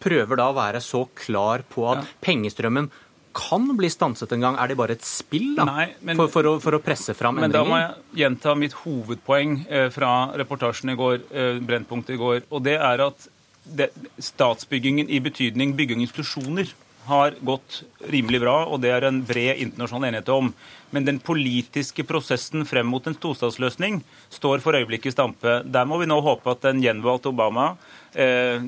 prøver 0.03 0.37
da 0.37 0.51
å 0.51 0.59
være 0.59 0.83
så 0.85 1.07
klar 1.17 1.65
på 1.73 1.87
at 1.95 2.05
pengestrømmen 2.25 2.91
kan 3.37 3.67
bli 3.77 3.91
stanset 3.93 4.33
en 4.37 4.47
gang. 4.47 4.59
Er 4.61 4.71
det 4.71 4.79
bare 4.79 4.97
et 4.97 5.05
spill 5.07 5.53
da, 5.59 5.67
Nei, 5.69 5.87
men, 6.01 6.19
for, 6.21 6.33
for, 6.33 6.49
å, 6.51 6.55
for, 6.63 6.79
å, 6.79 6.83
presse 6.85 7.17
fram 7.19 7.41
endringer? 7.41 7.53
Men 7.53 7.57
da 7.57 7.63
må 7.69 7.81
jeg 7.81 8.23
gjenta 8.23 8.57
mitt 8.59 8.77
hovedpoeng 8.85 9.59
eh, 9.69 9.89
fra 9.95 10.13
reportasjen 10.41 10.95
i 10.95 10.99
går, 10.99 11.23
eh, 11.31 11.63
Brennpunkt 11.65 12.13
i 12.13 12.19
går. 12.21 12.45
og 12.51 12.65
det 12.67 12.79
er 12.79 13.07
at 13.09 13.29
det, 13.63 13.93
statsbyggingen 14.19 15.11
i 15.13 15.21
betydning 15.23 15.77
bygging 15.79 16.03
institusjoner 16.03 16.73
har 17.07 17.35
gått 17.43 17.83
rimelig 18.13 18.43
bra, 18.45 18.63
og 18.71 18.83
det 18.83 18.93
er 18.95 19.09
en 19.09 19.23
bred 19.27 19.59
internasjonal 19.63 20.11
enighet 20.11 20.31
om. 20.35 20.53
Men 20.93 21.07
den 21.09 21.19
politiske 21.25 22.05
prosessen 22.05 22.67
frem 22.69 22.87
mot 22.93 23.07
en 23.09 23.17
tostatsløsning 23.17 24.03
står 24.33 24.61
for 24.61 24.77
øyeblikket 24.77 25.09
i 25.09 25.15
stampe. 25.15 25.55
Der 25.65 25.89
må 25.89 25.97
vi 26.03 26.09
nå 26.11 26.19
håpe 26.21 26.53
at 26.53 26.67
en 26.69 26.83
gjenvalgt 26.85 27.27
Obama 27.31 27.71
eh, 28.13 28.61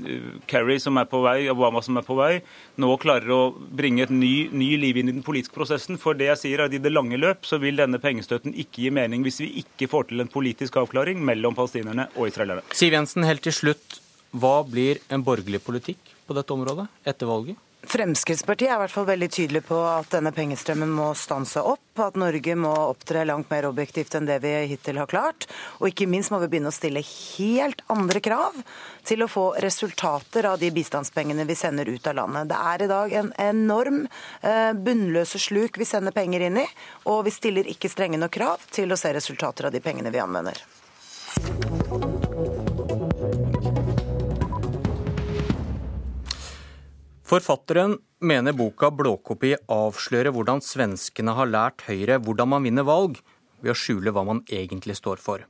Kerry 0.49 0.79
som 0.81 0.97
er 1.01 1.09
på 1.11 1.21
vei, 1.25 1.51
Obama 1.53 1.83
som 1.85 2.01
er 2.01 2.07
på 2.07 2.17
vei, 2.17 2.39
nå 2.81 2.95
klarer 3.03 3.35
å 3.35 3.43
bringe 3.53 4.07
et 4.07 4.15
ny, 4.15 4.49
ny, 4.53 4.71
liv 4.81 5.03
inn 5.03 5.13
i 5.13 5.17
den 5.19 5.27
politiske 5.27 5.57
prosessen. 5.57 6.01
For 6.01 6.17
det 6.17 6.31
jeg 6.31 6.41
sier 6.41 6.63
er 6.63 6.71
at 6.71 6.77
i 6.77 6.81
det 6.83 6.95
lange 6.95 7.21
løp 7.21 7.45
så 7.45 7.61
vil 7.63 7.77
denne 7.81 8.01
pengestøtten 8.03 8.57
ikke 8.57 8.87
gi 8.87 8.95
mening 8.95 9.27
hvis 9.27 9.43
vi 9.45 9.51
ikke 9.65 9.91
får 9.93 10.09
til 10.09 10.25
en 10.25 10.33
politisk 10.33 10.81
avklaring 10.81 11.21
mellom 11.25 11.57
palestinerne 11.59 12.09
og 12.17 12.33
israelerne. 12.33 12.65
Siv 12.73 12.97
Jensen, 12.97 13.29
helt 13.29 13.45
til 13.45 13.55
slutt. 13.55 14.01
Hva 14.35 14.65
blir 14.67 14.99
en 15.13 15.23
borgerlig 15.23 15.61
politikk 15.63 16.17
på 16.25 16.35
dette 16.35 16.57
området 16.57 16.89
etter 17.07 17.29
valget? 17.29 17.61
Fremskrittspartiet 17.91 18.71
er 18.71 18.77
i 18.77 18.81
hvert 18.83 18.93
fall 18.93 19.07
veldig 19.09 19.29
tydelig 19.33 19.63
på 19.69 19.77
at 19.87 20.09
denne 20.15 20.33
pengestrømmen 20.35 20.91
må 20.95 21.11
stanse 21.19 21.63
opp, 21.63 21.83
at 22.01 22.17
Norge 22.19 22.57
må 22.59 22.73
opptre 22.91 23.25
langt 23.29 23.51
mer 23.53 23.69
objektivt 23.69 24.17
enn 24.19 24.29
det 24.29 24.41
vi 24.45 24.53
hittil 24.71 24.99
har 25.01 25.11
klart. 25.11 25.47
Og 25.81 25.91
ikke 25.91 26.09
minst 26.11 26.33
må 26.33 26.41
vi 26.43 26.49
begynne 26.53 26.73
å 26.73 26.75
stille 26.75 27.03
helt 27.05 27.85
andre 27.93 28.23
krav 28.25 28.57
til 29.07 29.25
å 29.25 29.31
få 29.31 29.47
resultater 29.63 30.49
av 30.51 30.59
de 30.63 30.71
bistandspengene 30.75 31.47
vi 31.49 31.59
sender 31.59 31.91
ut 31.91 32.07
av 32.11 32.19
landet. 32.21 32.51
Det 32.53 32.61
er 32.73 32.85
i 32.87 32.91
dag 32.95 33.17
en 33.21 33.33
enorm 33.49 34.03
eh, 34.07 34.73
bunnløse 34.75 35.41
sluk 35.43 35.79
vi 35.81 35.89
sender 35.89 36.17
penger 36.17 36.49
inn 36.49 36.63
i, 36.65 36.69
og 37.11 37.25
vi 37.29 37.35
stiller 37.35 37.69
ikke 37.71 37.93
strenge 37.93 38.21
nok 38.21 38.35
krav 38.39 38.69
til 38.75 38.93
å 38.93 39.01
se 39.01 39.13
resultater 39.15 39.69
av 39.69 39.75
de 39.75 39.85
pengene 39.85 40.15
vi 40.15 40.23
anvender. 40.23 40.65
Forfatteren 47.35 47.97
mener 48.23 48.55
boka 48.55 48.93
'Blåkopi' 48.95 49.57
avslører 49.67 50.31
hvordan 50.31 50.61
svenskene 50.63 51.33
har 51.35 51.49
lært 51.51 51.83
Høyre 51.89 52.21
hvordan 52.23 52.53
man 52.53 52.63
vinner 52.63 52.87
valg, 52.87 53.17
ved 53.59 53.73
å 53.73 53.75
skjule 53.75 54.13
hva 54.15 54.23
man 54.29 54.43
egentlig 54.47 54.95
står 55.01 55.19
for. 55.25 55.43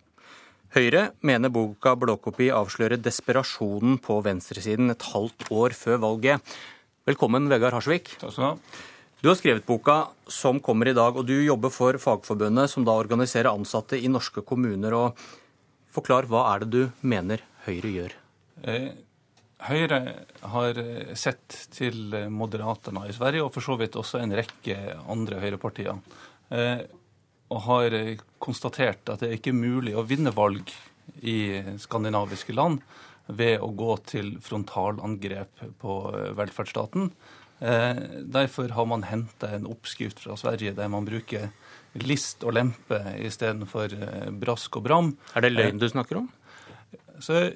Høyre 0.73 1.11
mener 1.21 1.53
boka 1.53 1.93
'Blåkopi' 1.93 2.49
avslører 2.57 2.97
desperasjonen 3.05 4.01
på 4.01 4.17
venstresiden 4.25 4.95
et 4.95 5.07
halvt 5.13 5.51
år 5.53 5.77
før 5.77 6.01
valget. 6.09 6.57
Velkommen, 7.05 7.53
Vegard 7.53 7.77
Harsvik. 7.77 8.15
Takk 8.17 8.33
skal 8.33 8.45
Du 8.45 8.49
ha. 8.49 8.57
Du 9.21 9.29
har 9.29 9.37
skrevet 9.37 9.69
boka 9.69 10.01
som 10.25 10.65
kommer 10.65 10.89
i 10.89 10.97
dag, 10.97 11.13
og 11.13 11.29
du 11.29 11.37
jobber 11.37 11.69
for 11.69 12.01
Fagforbundet, 12.01 12.71
som 12.71 12.89
da 12.89 12.97
organiserer 12.97 13.53
ansatte 13.53 14.01
i 14.01 14.09
norske 14.09 14.41
kommuner. 14.41 14.95
og 14.95 15.19
Forklar, 15.93 16.25
hva 16.25 16.55
er 16.55 16.65
det 16.65 16.71
du 16.71 16.93
mener 17.03 17.45
Høyre 17.69 17.93
gjør? 17.99 18.21
Eh, 19.65 19.71
Høyre 19.71 20.01
har 20.53 20.81
sett 21.17 21.57
til 21.73 22.15
Moderaterna 22.31 23.07
i 23.09 23.15
Sverige, 23.17 23.45
og 23.47 23.53
for 23.55 23.65
så 23.65 23.79
vidt 23.81 23.97
også 23.97 24.21
en 24.21 24.35
rekke 24.37 24.77
andre 25.09 25.41
høyrepartier, 25.41 26.01
eh, 26.51 26.85
og 27.49 27.61
har 27.69 27.97
konstatert 28.39 29.09
at 29.09 29.21
det 29.25 29.39
ikke 29.39 29.53
er 29.53 29.63
mulig 29.63 29.95
å 29.97 30.05
vinne 30.05 30.35
valg 30.35 30.73
i 31.23 31.63
skandinaviske 31.81 32.53
land 32.57 32.81
ved 33.27 33.61
å 33.61 33.71
gå 33.73 33.97
til 34.05 34.35
frontalangrep 34.45 35.65
på 35.81 35.97
velferdsstaten. 36.37 37.11
Eh, 37.61 37.97
derfor 38.21 38.69
har 38.69 38.87
man 38.87 39.07
henta 39.09 39.55
en 39.55 39.69
oppskrift 39.71 40.21
fra 40.21 40.37
Sverige 40.37 40.75
der 40.77 40.91
man 40.93 41.07
bruker 41.07 41.53
list 42.03 42.43
og 42.45 42.57
lempe 42.59 42.99
istedenfor 43.23 43.95
eh, 43.95 44.31
brask 44.31 44.81
og 44.81 44.85
bram. 44.89 45.13
Er 45.37 45.47
det 45.47 45.55
løgn 45.55 45.81
du 45.81 45.87
snakker 45.89 46.21
om? 46.25 46.29
Så 47.23 47.47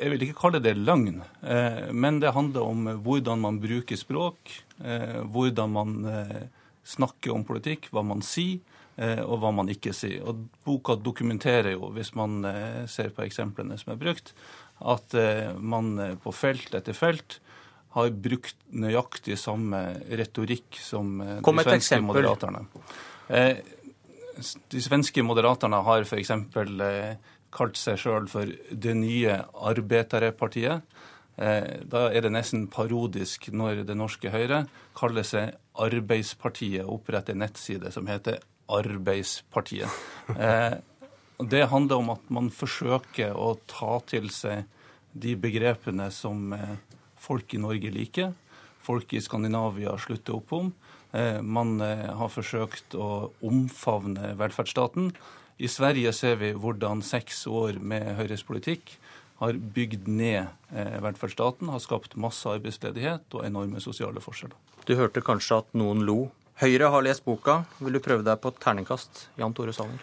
jeg 0.00 0.12
vil 0.14 0.24
ikke 0.24 0.38
kalle 0.38 0.60
det 0.64 0.76
løgn, 0.78 1.20
eh, 1.44 1.90
men 1.92 2.20
det 2.22 2.32
handler 2.32 2.64
om 2.64 2.88
hvordan 3.04 3.42
man 3.42 3.60
bruker 3.60 3.98
språk, 4.00 4.52
eh, 4.80 5.20
hvordan 5.28 5.74
man 5.74 5.96
eh, 6.08 6.42
snakker 6.88 7.34
om 7.34 7.44
politikk, 7.44 7.90
hva 7.92 8.04
man 8.06 8.24
sier, 8.24 8.60
og 9.00 9.38
hva 9.40 9.48
man 9.54 9.70
ikke 9.72 9.94
sier. 9.96 10.20
Og 10.28 10.42
Boka 10.66 10.92
dokumenterer 11.00 11.70
jo, 11.72 11.86
hvis 11.94 12.10
man 12.18 12.42
ser 12.90 13.14
på 13.16 13.22
eksemplene 13.24 13.78
som 13.80 13.94
er 13.94 14.00
brukt, 14.02 14.34
at 14.92 15.14
man 15.56 16.18
på 16.20 16.34
felt 16.36 16.74
etter 16.76 16.92
felt 16.92 17.38
har 17.94 18.10
brukt 18.12 18.58
nøyaktig 18.76 19.38
samme 19.40 19.80
retorikk 20.20 20.76
som 20.84 21.14
de 21.16 21.38
svenske 21.40 21.78
eksempel. 21.78 22.10
moderaterne. 22.10 22.66
De 24.68 24.84
svenske 24.84 25.24
moderaterne 25.24 25.80
har 25.86 26.04
f.eks 26.04 26.34
kalt 27.54 27.78
seg 27.78 27.98
sjøl 28.00 28.28
for 28.30 28.50
Det 28.70 28.94
nye 28.98 29.40
Arbeiderpartiet. 29.54 30.82
Da 31.40 32.00
er 32.12 32.20
det 32.20 32.32
nesten 32.34 32.66
parodisk 32.68 33.48
når 33.54 33.84
det 33.88 33.96
norske 33.96 34.28
Høyre 34.32 34.66
kaller 34.98 35.24
seg 35.24 35.54
Arbeidspartiet 35.80 36.84
og 36.84 36.98
oppretter 36.98 37.38
nettside 37.38 37.92
som 37.94 38.10
heter 38.10 38.42
Arbeidspartiet. 38.70 39.88
Det 41.40 41.62
handler 41.72 41.96
om 41.96 42.12
at 42.12 42.28
man 42.28 42.50
forsøker 42.52 43.32
å 43.32 43.54
ta 43.70 43.96
til 44.10 44.28
seg 44.34 44.68
de 45.16 45.32
begrepene 45.40 46.10
som 46.12 46.52
folk 47.20 47.56
i 47.56 47.62
Norge 47.62 47.90
liker, 47.94 48.34
folk 48.84 49.16
i 49.16 49.22
Skandinavia 49.24 49.96
slutter 49.98 50.36
opp 50.36 50.52
om. 50.52 50.68
Man 51.42 51.80
har 51.80 52.30
forsøkt 52.30 52.94
å 53.00 53.32
omfavne 53.40 54.34
velferdsstaten. 54.38 55.08
I 55.60 55.68
Sverige 55.68 56.12
ser 56.16 56.38
vi 56.40 56.54
hvordan 56.56 57.02
seks 57.04 57.42
år 57.46 57.76
med 57.84 58.14
Høyres 58.16 58.44
politikk 58.48 58.94
har 59.40 59.56
bygd 59.76 60.08
ned 60.08 60.48
eh, 60.72 60.96
velferdsstaten, 61.04 61.68
har 61.72 61.80
skapt 61.84 62.16
masse 62.20 62.48
arbeidsledighet 62.48 63.36
og 63.36 63.44
enorme 63.44 63.80
sosiale 63.84 64.20
forskjeller. 64.24 64.56
Du 64.88 64.94
hørte 64.96 65.24
kanskje 65.24 65.60
at 65.60 65.74
noen 65.76 66.04
lo. 66.08 66.30
Høyre 66.60 66.88
har 66.92 67.04
lest 67.04 67.24
boka. 67.24 67.62
Vil 67.80 67.96
du 67.96 68.00
prøve 68.04 68.24
deg 68.24 68.40
på 68.40 68.52
et 68.52 68.60
terningkast? 68.60 69.26
Jan 69.40 69.56
Tore 69.56 69.76
Sanner. 69.76 70.00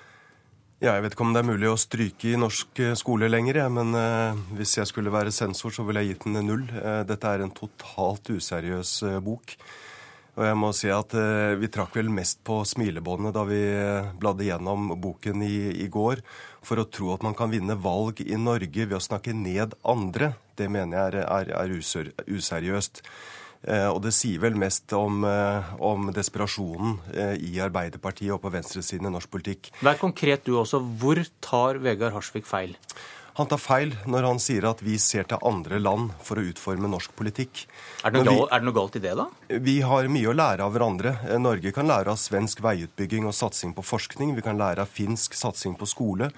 Ja, 0.77 0.91
jeg 0.93 1.07
vet 1.07 1.15
ikke 1.15 1.25
om 1.25 1.33
det 1.33 1.41
er 1.41 1.49
mulig 1.49 1.69
å 1.71 1.77
stryke 1.81 2.29
i 2.29 2.37
norsk 2.37 2.81
eh, 2.85 2.93
skole 2.97 3.29
lenger, 3.29 3.63
men 3.73 3.97
eh, 3.97 4.41
hvis 4.59 4.75
jeg 4.77 4.89
skulle 4.91 5.13
være 5.13 5.33
sensor, 5.33 5.73
så 5.73 5.85
ville 5.87 6.03
jeg 6.05 6.13
gitt 6.13 6.27
den 6.29 6.37
null. 6.45 6.67
Eh, 6.69 7.01
dette 7.09 7.33
er 7.33 7.41
en 7.41 7.53
totalt 7.53 8.29
useriøs 8.29 8.91
uh, 9.09 9.17
bok. 9.25 9.55
Og 10.37 10.45
jeg 10.45 10.57
må 10.59 10.69
si 10.75 10.89
at 10.93 11.15
eh, 11.17 11.55
Vi 11.59 11.69
trakk 11.73 11.95
vel 11.97 12.11
mest 12.13 12.43
på 12.45 12.61
smilebåndet 12.67 13.33
da 13.35 13.45
vi 13.47 13.57
eh, 13.57 14.11
bladde 14.21 14.45
gjennom 14.45 14.93
boken 15.01 15.41
i, 15.45 15.57
i, 15.81 15.87
går. 15.89 16.21
For 16.65 16.81
å 16.81 16.89
tro 16.91 17.13
at 17.15 17.25
man 17.25 17.35
kan 17.37 17.51
vinne 17.53 17.77
valg 17.81 18.21
i 18.21 18.37
Norge 18.37 18.85
ved 18.85 18.97
å 18.97 19.03
snakke 19.03 19.33
ned 19.33 19.73
andre, 19.87 20.35
det 20.59 20.69
mener 20.73 20.97
jeg 20.97 21.23
er, 21.23 21.49
er, 21.49 21.51
er 21.57 22.29
useriøst. 22.37 23.01
Eh, 23.67 23.87
og 23.89 24.03
det 24.05 24.13
sier 24.13 24.43
vel 24.43 24.57
mest 24.59 24.93
om, 24.93 25.25
om 25.81 26.11
desperasjonen 26.13 26.99
i 27.41 27.57
Arbeiderpartiet 27.63 28.35
og 28.35 28.43
på 28.43 28.53
venstresiden 28.53 29.09
i 29.09 29.15
norsk 29.15 29.31
politikk. 29.33 29.71
Vær 29.81 29.97
konkret 30.01 30.45
du 30.45 30.53
også. 30.59 30.83
Hvor 31.01 31.23
tar 31.41 31.81
Vegard 31.81 32.13
Harsvik 32.13 32.45
feil? 32.49 32.77
Han 33.37 33.45
tar 33.45 33.59
feil 33.61 33.91
når 34.09 34.25
han 34.25 34.39
sier 34.41 34.65
at 34.65 34.79
vi 34.81 34.95
ser 35.01 35.27
til 35.29 35.43
andre 35.45 35.77
land 35.77 36.09
for 36.25 36.41
å 36.41 36.45
utforme 36.49 36.89
norsk 36.89 37.13
politikk. 37.17 37.67
Er 38.01 38.15
det, 38.15 38.23
noe, 38.25 38.33
vi, 38.33 38.45
er 38.49 38.63
det 38.63 38.65
noe 38.65 38.77
galt 38.79 38.97
i 38.97 39.01
det, 39.03 39.13
da? 39.19 39.27
Vi 39.61 39.75
har 39.85 40.09
mye 40.09 40.31
å 40.31 40.33
lære 40.33 40.65
av 40.65 40.73
hverandre. 40.73 41.13
Norge 41.37 41.73
kan 41.75 41.89
lære 41.89 42.15
av 42.15 42.17
svensk 42.17 42.63
veiutbygging 42.65 43.29
og 43.29 43.37
satsing 43.37 43.75
på 43.77 43.85
forskning. 43.85 44.33
Vi 44.39 44.45
kan 44.45 44.57
lære 44.57 44.81
av 44.81 44.89
finsk 44.89 45.37
satsing 45.37 45.77
på 45.77 45.89
skole. 45.89 46.31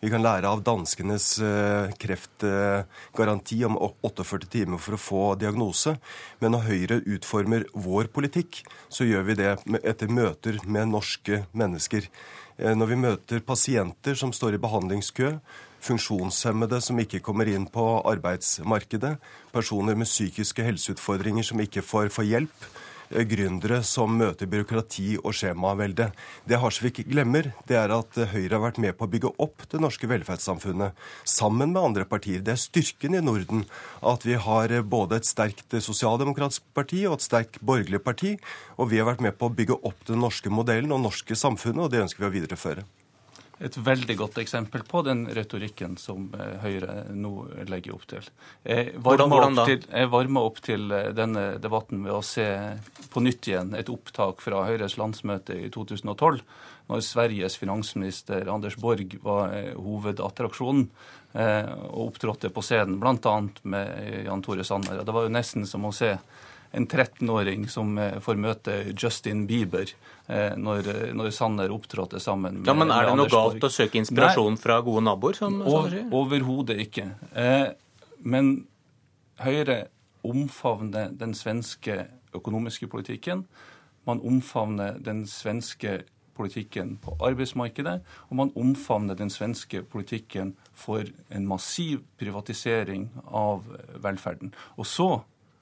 Vi 0.00 0.10
kan 0.10 0.24
lære 0.24 0.48
av 0.48 0.64
danskenes 0.64 1.28
uh, 1.44 1.92
kreftgaranti 2.00 3.58
om 3.68 3.76
48 3.76 4.50
timer 4.50 4.80
for 4.80 4.96
å 4.96 5.00
få 5.06 5.24
diagnose. 5.38 5.98
Men 6.40 6.56
når 6.56 6.66
Høyre 6.66 7.00
utformer 7.04 7.66
vår 7.76 8.08
politikk, 8.10 8.62
så 8.88 9.06
gjør 9.06 9.26
vi 9.28 9.40
det 9.42 9.56
etter 9.84 10.10
møter 10.10 10.58
med 10.64 10.96
norske 10.96 11.44
mennesker. 11.52 12.08
Uh, 12.56 12.72
når 12.72 12.94
vi 12.94 13.02
møter 13.06 13.44
pasienter 13.44 14.16
som 14.16 14.32
står 14.34 14.56
i 14.56 14.64
behandlingskø, 14.64 15.36
funksjonshemmede 15.84 16.80
som 16.84 17.00
ikke 17.00 17.22
kommer 17.24 17.48
inn 17.50 17.66
på 17.70 17.86
arbeidsmarkedet, 18.08 19.16
personer 19.54 19.98
med 19.98 20.08
psykiske 20.08 20.64
helseutfordringer 20.66 21.46
som 21.46 21.60
ikke 21.62 21.82
får, 21.84 22.10
får 22.14 22.28
hjelp, 22.28 22.66
eh, 23.10 23.24
gründere 23.26 23.80
som 23.82 24.12
møter 24.16 24.46
byråkrati 24.50 25.16
og 25.22 25.32
skjemavelde. 25.34 26.10
Det 26.46 26.60
Harsvik 26.60 27.02
glemmer, 27.08 27.52
det 27.66 27.76
er 27.80 27.94
at 27.96 28.14
Høyre 28.34 28.58
har 28.58 28.64
vært 28.68 28.78
med 28.78 28.96
på 28.98 29.08
å 29.08 29.10
bygge 29.10 29.32
opp 29.38 29.66
det 29.70 29.80
norske 29.80 30.06
velferdssamfunnet 30.06 30.92
sammen 31.24 31.72
med 31.72 31.82
andre 31.82 32.04
partier. 32.04 32.44
Det 32.44 32.52
er 32.52 32.62
styrken 32.62 33.16
i 33.16 33.24
Norden 33.24 33.64
at 34.02 34.24
vi 34.24 34.34
har 34.34 34.68
både 34.82 35.16
et 35.16 35.28
sterkt 35.28 35.72
sosialdemokratisk 35.72 36.62
parti 36.74 37.06
og 37.06 37.18
et 37.18 37.28
sterkt 37.28 37.60
borgerlig 37.60 38.04
parti. 38.04 38.38
Og 38.78 38.90
vi 38.90 38.98
har 38.98 39.08
vært 39.08 39.24
med 39.24 39.38
på 39.38 39.48
å 39.48 39.54
bygge 39.54 39.80
opp 39.82 40.06
den 40.06 40.20
norske 40.20 40.50
modellen 40.50 40.92
og 40.92 41.04
norske 41.08 41.34
samfunnet, 41.34 41.84
og 41.84 41.90
det 41.90 42.04
ønsker 42.04 42.26
vi 42.26 42.30
å 42.30 42.36
videreføre 42.40 42.86
et 43.60 43.76
veldig 43.76 44.16
godt 44.16 44.38
eksempel 44.40 44.82
på 44.88 45.02
den 45.04 45.26
retorikken 45.36 45.98
som 46.00 46.30
eh, 46.32 46.56
Høyre 46.62 46.94
nå 47.12 47.32
legger 47.68 47.92
opp 47.96 48.06
til. 48.08 48.24
Jeg 48.64 48.94
varma 49.04 49.40
opp, 49.44 49.68
til, 49.68 49.84
opp 50.40 50.60
til 50.64 50.96
eh, 50.96 51.10
denne 51.16 51.44
debatten 51.60 52.06
ved 52.06 52.14
å 52.16 52.24
se 52.24 52.46
på 53.12 53.22
nytt 53.24 53.50
igjen 53.50 53.74
et 53.76 53.92
opptak 53.92 54.40
fra 54.40 54.64
Høyres 54.68 54.96
landsmøte 55.00 55.58
i 55.60 55.68
2012, 55.72 56.40
når 56.90 57.04
Sveriges 57.04 57.58
finansminister 57.60 58.48
Anders 58.48 58.78
Borg 58.80 59.18
var 59.24 59.52
eh, 59.58 59.74
hovedattraksjonen 59.76 60.88
og 61.30 62.08
opptrådte 62.08 62.48
på 62.50 62.62
scenen, 62.66 62.96
bl.a. 62.98 63.34
med 63.70 64.24
Jan 64.26 64.40
Tore 64.42 64.64
Sanner. 64.66 65.04
Det 65.06 65.14
var 65.14 65.28
jo 65.28 65.30
nesten 65.30 65.62
som 65.62 65.84
å 65.86 65.92
se 65.94 66.16
en 66.72 66.86
13-åring 66.86 67.68
som 67.68 67.98
eh, 67.98 68.18
får 68.22 68.38
møte 68.38 68.76
Justin 68.94 69.46
Bieber 69.48 69.90
eh, 70.28 70.54
når, 70.56 70.90
når 71.18 71.32
Sanner 71.34 71.72
opptrådte 71.74 72.20
sammen 72.22 72.60
med 72.60 72.70
ja, 72.70 72.74
Men 72.78 72.92
Er 72.94 73.10
det 73.10 73.16
noe 73.18 73.30
galt 73.32 73.66
å 73.66 73.72
søke 73.72 73.98
inspirasjon 74.00 74.54
Nei, 74.54 74.62
fra 74.62 74.78
gode 74.86 75.02
naboer? 75.06 75.38
som 75.40 75.60
Overhodet 75.66 76.78
ikke. 76.86 77.10
Eh, 77.34 77.72
men 78.22 78.52
Høyre 79.40 79.86
omfavner 80.26 81.14
den 81.16 81.32
svenske 81.34 82.04
økonomiske 82.36 82.90
politikken. 82.92 83.46
Man 84.06 84.20
omfavner 84.20 84.98
den 85.00 85.24
svenske 85.28 86.02
politikken 86.36 86.98
på 87.02 87.16
arbeidsmarkedet, 87.24 88.00
og 88.28 88.36
man 88.36 88.52
omfavner 88.56 89.16
den 89.18 89.32
svenske 89.32 89.82
politikken 89.82 90.54
for 90.76 91.08
en 91.32 91.48
massiv 91.48 92.04
privatisering 92.20 93.08
av 93.26 93.64
velferden. 94.00 94.54
Og 94.76 94.88
så 94.88 95.10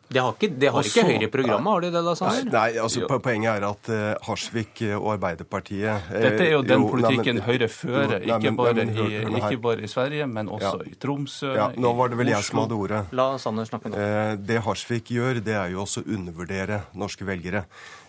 det 0.09 0.23
har 0.25 0.33
ikke, 0.33 0.49
det 0.57 0.71
har 0.73 0.87
ikke 0.88 1.03
Høyre 1.05 1.27
i 1.27 1.31
programmet, 1.33 1.69
har 1.69 1.85
de 1.85 1.91
det? 1.93 2.00
da, 2.07 2.15
Sander? 2.17 2.47
Nei, 2.55 2.69
altså 2.81 3.09
Poenget 3.21 3.50
er 3.53 3.67
at 3.69 3.91
uh, 3.93 4.29
Harsvik 4.29 4.81
og 4.97 5.11
Arbeiderpartiet 5.19 6.09
uh, 6.09 6.15
Dette 6.25 6.47
er 6.47 6.55
jo 6.55 6.62
den 6.65 6.87
jo, 6.87 6.88
politikken 6.95 7.37
nei, 7.37 7.43
men, 7.43 7.45
Høyre 7.45 7.69
fører, 7.73 8.15
jo, 8.17 8.31
nei, 8.31 8.38
ikke, 8.38 8.55
bare 8.57 8.75
nei, 8.79 8.87
men, 8.88 9.37
i, 9.37 9.43
ikke, 9.43 9.61
bare 9.67 9.85
i, 9.85 9.91
Sverige, 9.93 10.29
men 10.33 10.49
også 10.49 10.73
ja. 10.81 10.88
i 10.88 10.97
Tromsø, 11.03 11.53
ja, 11.59 11.69
Nå 11.77 11.93
var 11.99 12.12
det 12.12 12.21
vel 12.23 12.33
jeg 12.33 12.49
som 12.49 12.62
hadde 12.62 12.79
ordet. 12.79 13.03
La 13.21 13.29
Sanner 13.43 13.69
snakke 13.69 13.93
nå. 13.93 14.00
Uh, 14.00 14.33
det 14.49 14.62
Harsvik 14.65 15.12
gjør, 15.12 15.43
det 15.45 15.59
er 15.61 15.75
jo 15.75 15.85
også 15.85 16.07
å 16.07 16.09
undervurdere 16.17 16.83
norske 16.97 17.29
velgere. 17.29 17.67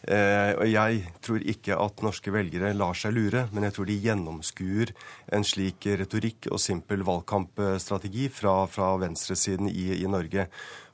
Eh, 0.10 0.52
og 0.58 0.66
Jeg 0.66 1.04
tror 1.22 1.44
ikke 1.46 1.76
at 1.78 2.02
norske 2.02 2.32
velgere 2.34 2.72
lar 2.74 2.98
seg 2.98 3.14
lure, 3.14 3.44
men 3.54 3.68
jeg 3.68 3.76
tror 3.76 3.86
de 3.86 3.98
gjennomskuer 4.02 4.94
en 5.38 5.46
slik 5.46 5.86
retorikk 5.86 6.48
og 6.50 6.58
simpel 6.64 7.06
valgkampstrategi 7.06 8.26
fra, 8.34 8.64
fra 8.66 8.96
venstresiden 9.04 9.70
i, 9.70 10.02
i 10.02 10.10
Norge. 10.10 10.48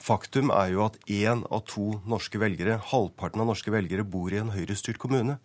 Faktum 0.04 0.52
er 0.52 0.74
jo 0.74 0.84
at 0.90 1.00
én 1.08 1.46
av 1.48 1.64
to 1.72 2.02
norske 2.04 2.42
velgere, 2.42 2.82
halvparten 2.92 3.40
av 3.40 3.54
norske 3.54 3.72
velgere, 3.72 4.04
bor 4.04 4.36
i 4.36 4.42
en 4.42 4.52
høyrestyrt 4.52 5.00
kommune. 5.00 5.40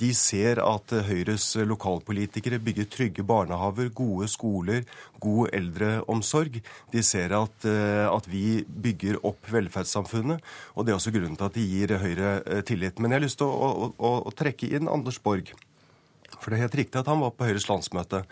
De 0.00 0.08
ser 0.16 0.62
at 0.64 0.92
Høyres 1.10 1.44
lokalpolitikere 1.68 2.60
bygger 2.64 2.86
trygge 2.88 3.24
barnehaver, 3.26 3.90
gode 3.92 4.30
skoler, 4.32 4.86
god 5.20 5.50
eldreomsorg. 5.56 6.56
De 6.92 7.02
ser 7.04 7.34
at, 7.36 7.66
eh, 7.68 8.06
at, 8.08 8.28
vi 8.30 8.62
bygger 8.64 9.18
opp 9.28 9.50
velferdssamfunnet, 9.52 10.40
og 10.72 10.86
det 10.86 10.94
er 10.94 10.96
også 10.96 11.12
grunnen 11.12 11.36
til 11.36 11.50
at 11.50 11.58
de 11.58 11.66
gir 11.68 11.96
Høyre 12.00 12.32
eh, 12.46 12.62
tillit. 12.64 12.96
Men 12.96 13.12
jeg 13.12 13.20
har 13.20 13.26
lyst 13.26 13.40
til 13.42 13.52
å, 13.52 13.68
å, 13.68 13.90
å, 13.98 14.14
å 14.30 14.32
trekke 14.32 14.72
inn 14.72 14.88
Anders 14.88 15.20
Borg. 15.20 15.52
For 16.38 16.48
det 16.48 16.58
er 16.58 16.66
helt 16.68 16.80
riktig 16.80 17.02
at 17.02 17.10
han 17.10 17.20
var 17.20 17.36
på 17.36 17.50
Høyres 17.50 17.68
landsmøte. 17.68 18.24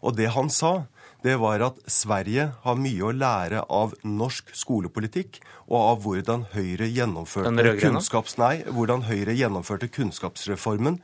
Og 0.00 0.16
det 0.16 0.32
han 0.32 0.48
sa, 0.48 0.86
det 1.22 1.36
var 1.38 1.62
at 1.68 1.78
Sverige 1.90 2.48
har 2.64 2.78
mye 2.78 3.08
å 3.08 3.12
lære 3.14 3.64
av 3.70 3.94
norsk 4.02 4.50
skolepolitikk 4.58 5.40
og 5.72 5.78
av 5.80 6.00
hvordan 6.04 6.46
Høyre 6.52 6.88
gjennomførte, 6.90 7.76
kunnskaps, 7.80 8.36
nei, 8.40 8.54
hvordan 8.66 9.06
Høyre 9.06 9.34
gjennomførte 9.38 9.88
kunnskapsreformen 9.92 10.98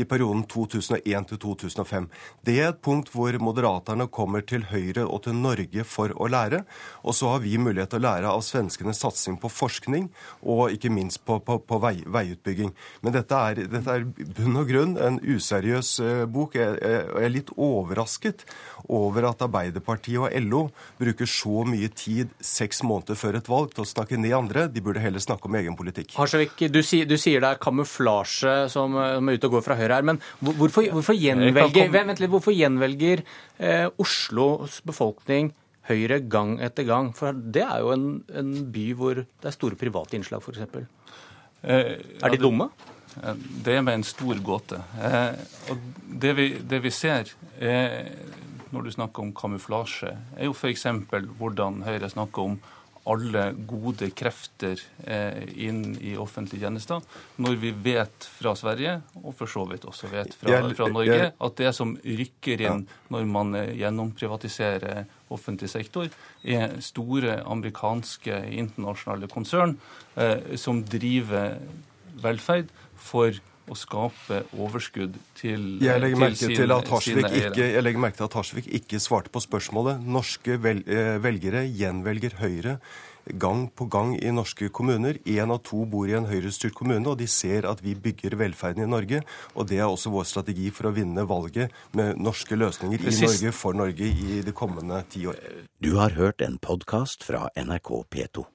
i 0.00 0.06
perioden 0.08 0.42
2001 0.50 1.28
til 1.30 1.40
2005. 1.42 2.06
Det 2.46 2.56
er 2.58 2.70
et 2.72 2.80
punkt 2.82 3.10
hvor 3.14 3.36
moderaterne 3.42 4.06
kommer 4.10 4.44
til 4.46 4.66
Høyre 4.70 5.04
og 5.04 5.24
til 5.26 5.36
Norge 5.38 5.84
for 5.86 6.14
å 6.16 6.28
lære. 6.30 6.64
Og 7.04 7.14
så 7.18 7.34
har 7.34 7.44
vi 7.44 7.58
mulighet 7.60 7.92
til 7.94 8.02
å 8.02 8.06
lære 8.06 8.32
av 8.32 8.42
svenskenes 8.46 9.02
satsing 9.04 9.38
på 9.42 9.50
forskning 9.52 10.08
og 10.42 10.74
ikke 10.74 10.92
minst 10.94 11.22
på, 11.26 11.38
på, 11.44 11.58
på 11.62 11.80
vei, 11.82 11.96
veiutbygging. 12.06 12.72
Men 13.04 13.16
dette 13.18 13.42
er, 13.50 13.64
dette 13.70 13.98
er 13.98 14.06
bunn 14.08 14.62
og 14.62 14.70
grunn 14.70 14.96
en 14.98 15.20
useriøs 15.22 15.94
uh, 16.02 16.24
bok. 16.30 16.58
Jeg, 16.58 16.78
jeg, 16.80 17.04
jeg 17.04 17.28
er 17.28 17.34
litt 17.34 17.54
overrasket 17.54 18.46
over 18.88 19.30
at 19.30 19.42
Arbeiderpartiet 19.44 19.63
og 19.72 20.34
LO 20.44 20.62
bruker 20.98 21.28
så 21.28 21.64
mye 21.68 21.88
tid 21.94 22.32
seks 22.44 22.82
måneder 22.86 23.18
før 23.18 23.38
et 23.38 23.48
valg 23.50 23.74
til 23.74 23.84
å 23.84 23.88
snakke 23.88 24.18
ned 24.20 24.34
andre. 24.36 24.66
De 24.68 24.82
burde 24.84 25.02
heller 25.02 25.22
snakke 25.22 25.48
om 25.48 25.58
egen 25.58 25.76
politikk. 25.78 26.14
Harsevik, 26.18 26.56
du, 26.72 26.80
sier, 26.82 27.08
du 27.08 27.16
sier 27.20 27.42
det 27.44 27.54
er 27.54 27.60
kamuflasje 27.62 28.54
som, 28.72 28.94
som 28.94 29.28
er 29.30 29.38
ute 29.38 29.50
og 29.50 29.58
går 29.58 29.66
fra 29.66 29.78
Høyre 29.78 29.98
her. 29.98 30.06
Men 30.06 30.20
hvorfor, 30.40 30.88
hvorfor 30.94 31.18
gjenvelger, 31.18 31.92
vent 31.94 32.22
litt, 32.22 32.32
hvorfor 32.32 32.54
gjenvelger 32.56 33.24
eh, 33.58 33.86
Oslos 34.02 34.80
befolkning 34.86 35.52
Høyre 35.88 36.22
gang 36.32 36.56
etter 36.64 36.86
gang? 36.88 37.12
For 37.16 37.36
det 37.36 37.64
er 37.66 37.84
jo 37.84 37.92
en, 37.94 38.08
en 38.32 38.56
by 38.72 38.88
hvor 38.98 39.22
det 39.24 39.50
er 39.50 39.56
store 39.56 39.78
private 39.80 40.18
innslag, 40.18 40.44
f.eks. 40.44 40.84
Eh, 41.64 41.94
er 42.20 42.34
de 42.34 42.40
dumme? 42.40 42.70
Det 43.64 43.76
er 43.76 43.84
med 43.84 44.00
en 44.00 44.06
stor 44.06 44.38
gåte. 44.42 44.80
Eh, 44.98 45.36
og 45.70 45.84
det 46.22 46.32
vi, 46.38 46.48
det 46.58 46.80
vi 46.82 46.90
ser, 46.90 47.30
eh, 47.60 48.10
når 48.74 48.86
du 48.86 48.94
snakker 48.94 49.24
om 49.24 49.34
kamuflasje, 49.36 50.14
er 50.36 50.48
jo 50.48 50.54
f.eks. 50.56 50.88
hvordan 51.38 51.84
Høyre 51.86 52.10
snakker 52.10 52.50
om 52.50 52.58
alle 53.10 53.50
gode 53.68 54.08
krefter 54.16 54.80
eh, 55.04 55.42
inn 55.66 55.92
i 56.00 56.14
offentlige 56.20 56.64
tjenester, 56.64 57.02
når 57.36 57.58
vi 57.60 57.72
vet 57.84 58.28
fra 58.38 58.54
Sverige, 58.56 58.96
og 59.20 59.34
for 59.36 59.50
så 59.50 59.64
vidt 59.68 59.84
også 59.88 60.08
vet 60.12 60.32
fra, 60.40 60.62
fra 60.76 60.88
Norge, 60.92 61.30
at 61.36 61.58
det 61.60 61.72
som 61.76 61.94
rykker 62.00 62.64
inn 62.64 62.86
når 63.12 63.28
man 63.28 63.52
eh, 63.60 63.74
gjennomprivatiserer 63.82 65.04
offentlig 65.34 65.68
sektor, 65.72 66.08
er 66.42 66.78
store 66.84 67.42
amerikanske 67.42 68.40
internasjonale 68.56 69.28
konsern 69.32 69.76
eh, 70.16 70.56
som 70.60 70.80
driver 70.88 71.58
velferd 72.24 72.72
for 72.96 73.36
å 73.70 73.78
skape 73.78 74.42
overskudd 74.58 75.16
til, 75.38 75.64
jeg 75.82 76.02
legger 76.02 76.20
merke 76.20 76.40
til, 76.42 76.56
til 76.58 76.74
at 76.74 76.92
sine 77.04 77.30
ikke, 77.30 77.70
Jeg 77.72 77.84
legger 77.86 78.04
merke 78.04 78.20
til 78.20 78.28
at 78.28 78.36
Harsvik 78.38 78.68
ikke 78.80 79.00
svarte 79.00 79.32
på 79.32 79.42
spørsmålet. 79.42 80.04
Norske 80.04 80.58
velgere 80.60 81.64
gjenvelger 81.70 82.38
Høyre 82.42 82.78
gang 83.32 83.68
på 83.72 83.86
gang 83.88 84.14
i 84.20 84.32
norske 84.32 84.68
kommuner. 84.68 85.18
Én 85.24 85.52
av 85.52 85.62
to 85.64 85.84
bor 85.88 86.08
i 86.08 86.16
en 86.16 86.28
høyrestyrt 86.28 86.74
kommune, 86.76 87.06
og 87.08 87.18
de 87.18 87.28
ser 87.30 87.68
at 87.68 87.82
vi 87.84 87.94
bygger 87.96 88.36
velferden 88.40 88.84
i 88.84 88.90
Norge. 88.90 89.22
Og 89.54 89.68
det 89.70 89.80
er 89.80 89.88
også 89.88 90.12
vår 90.14 90.28
strategi 90.28 90.70
for 90.74 90.90
å 90.90 90.94
vinne 90.94 91.26
valget 91.28 91.72
med 91.96 92.20
norske 92.20 92.58
løsninger 92.58 93.00
i 93.00 93.14
Norge 93.20 93.54
for 93.56 93.76
Norge 93.76 94.10
i 94.10 94.42
de 94.44 94.52
kommende 94.52 95.02
ti 95.08 95.26
år. 95.30 95.40
Du 95.80 95.96
har 96.00 96.16
hørt 96.18 96.44
en 96.44 96.58
podkast 96.58 97.24
fra 97.24 97.48
NRK 97.56 98.04
P2. 98.10 98.48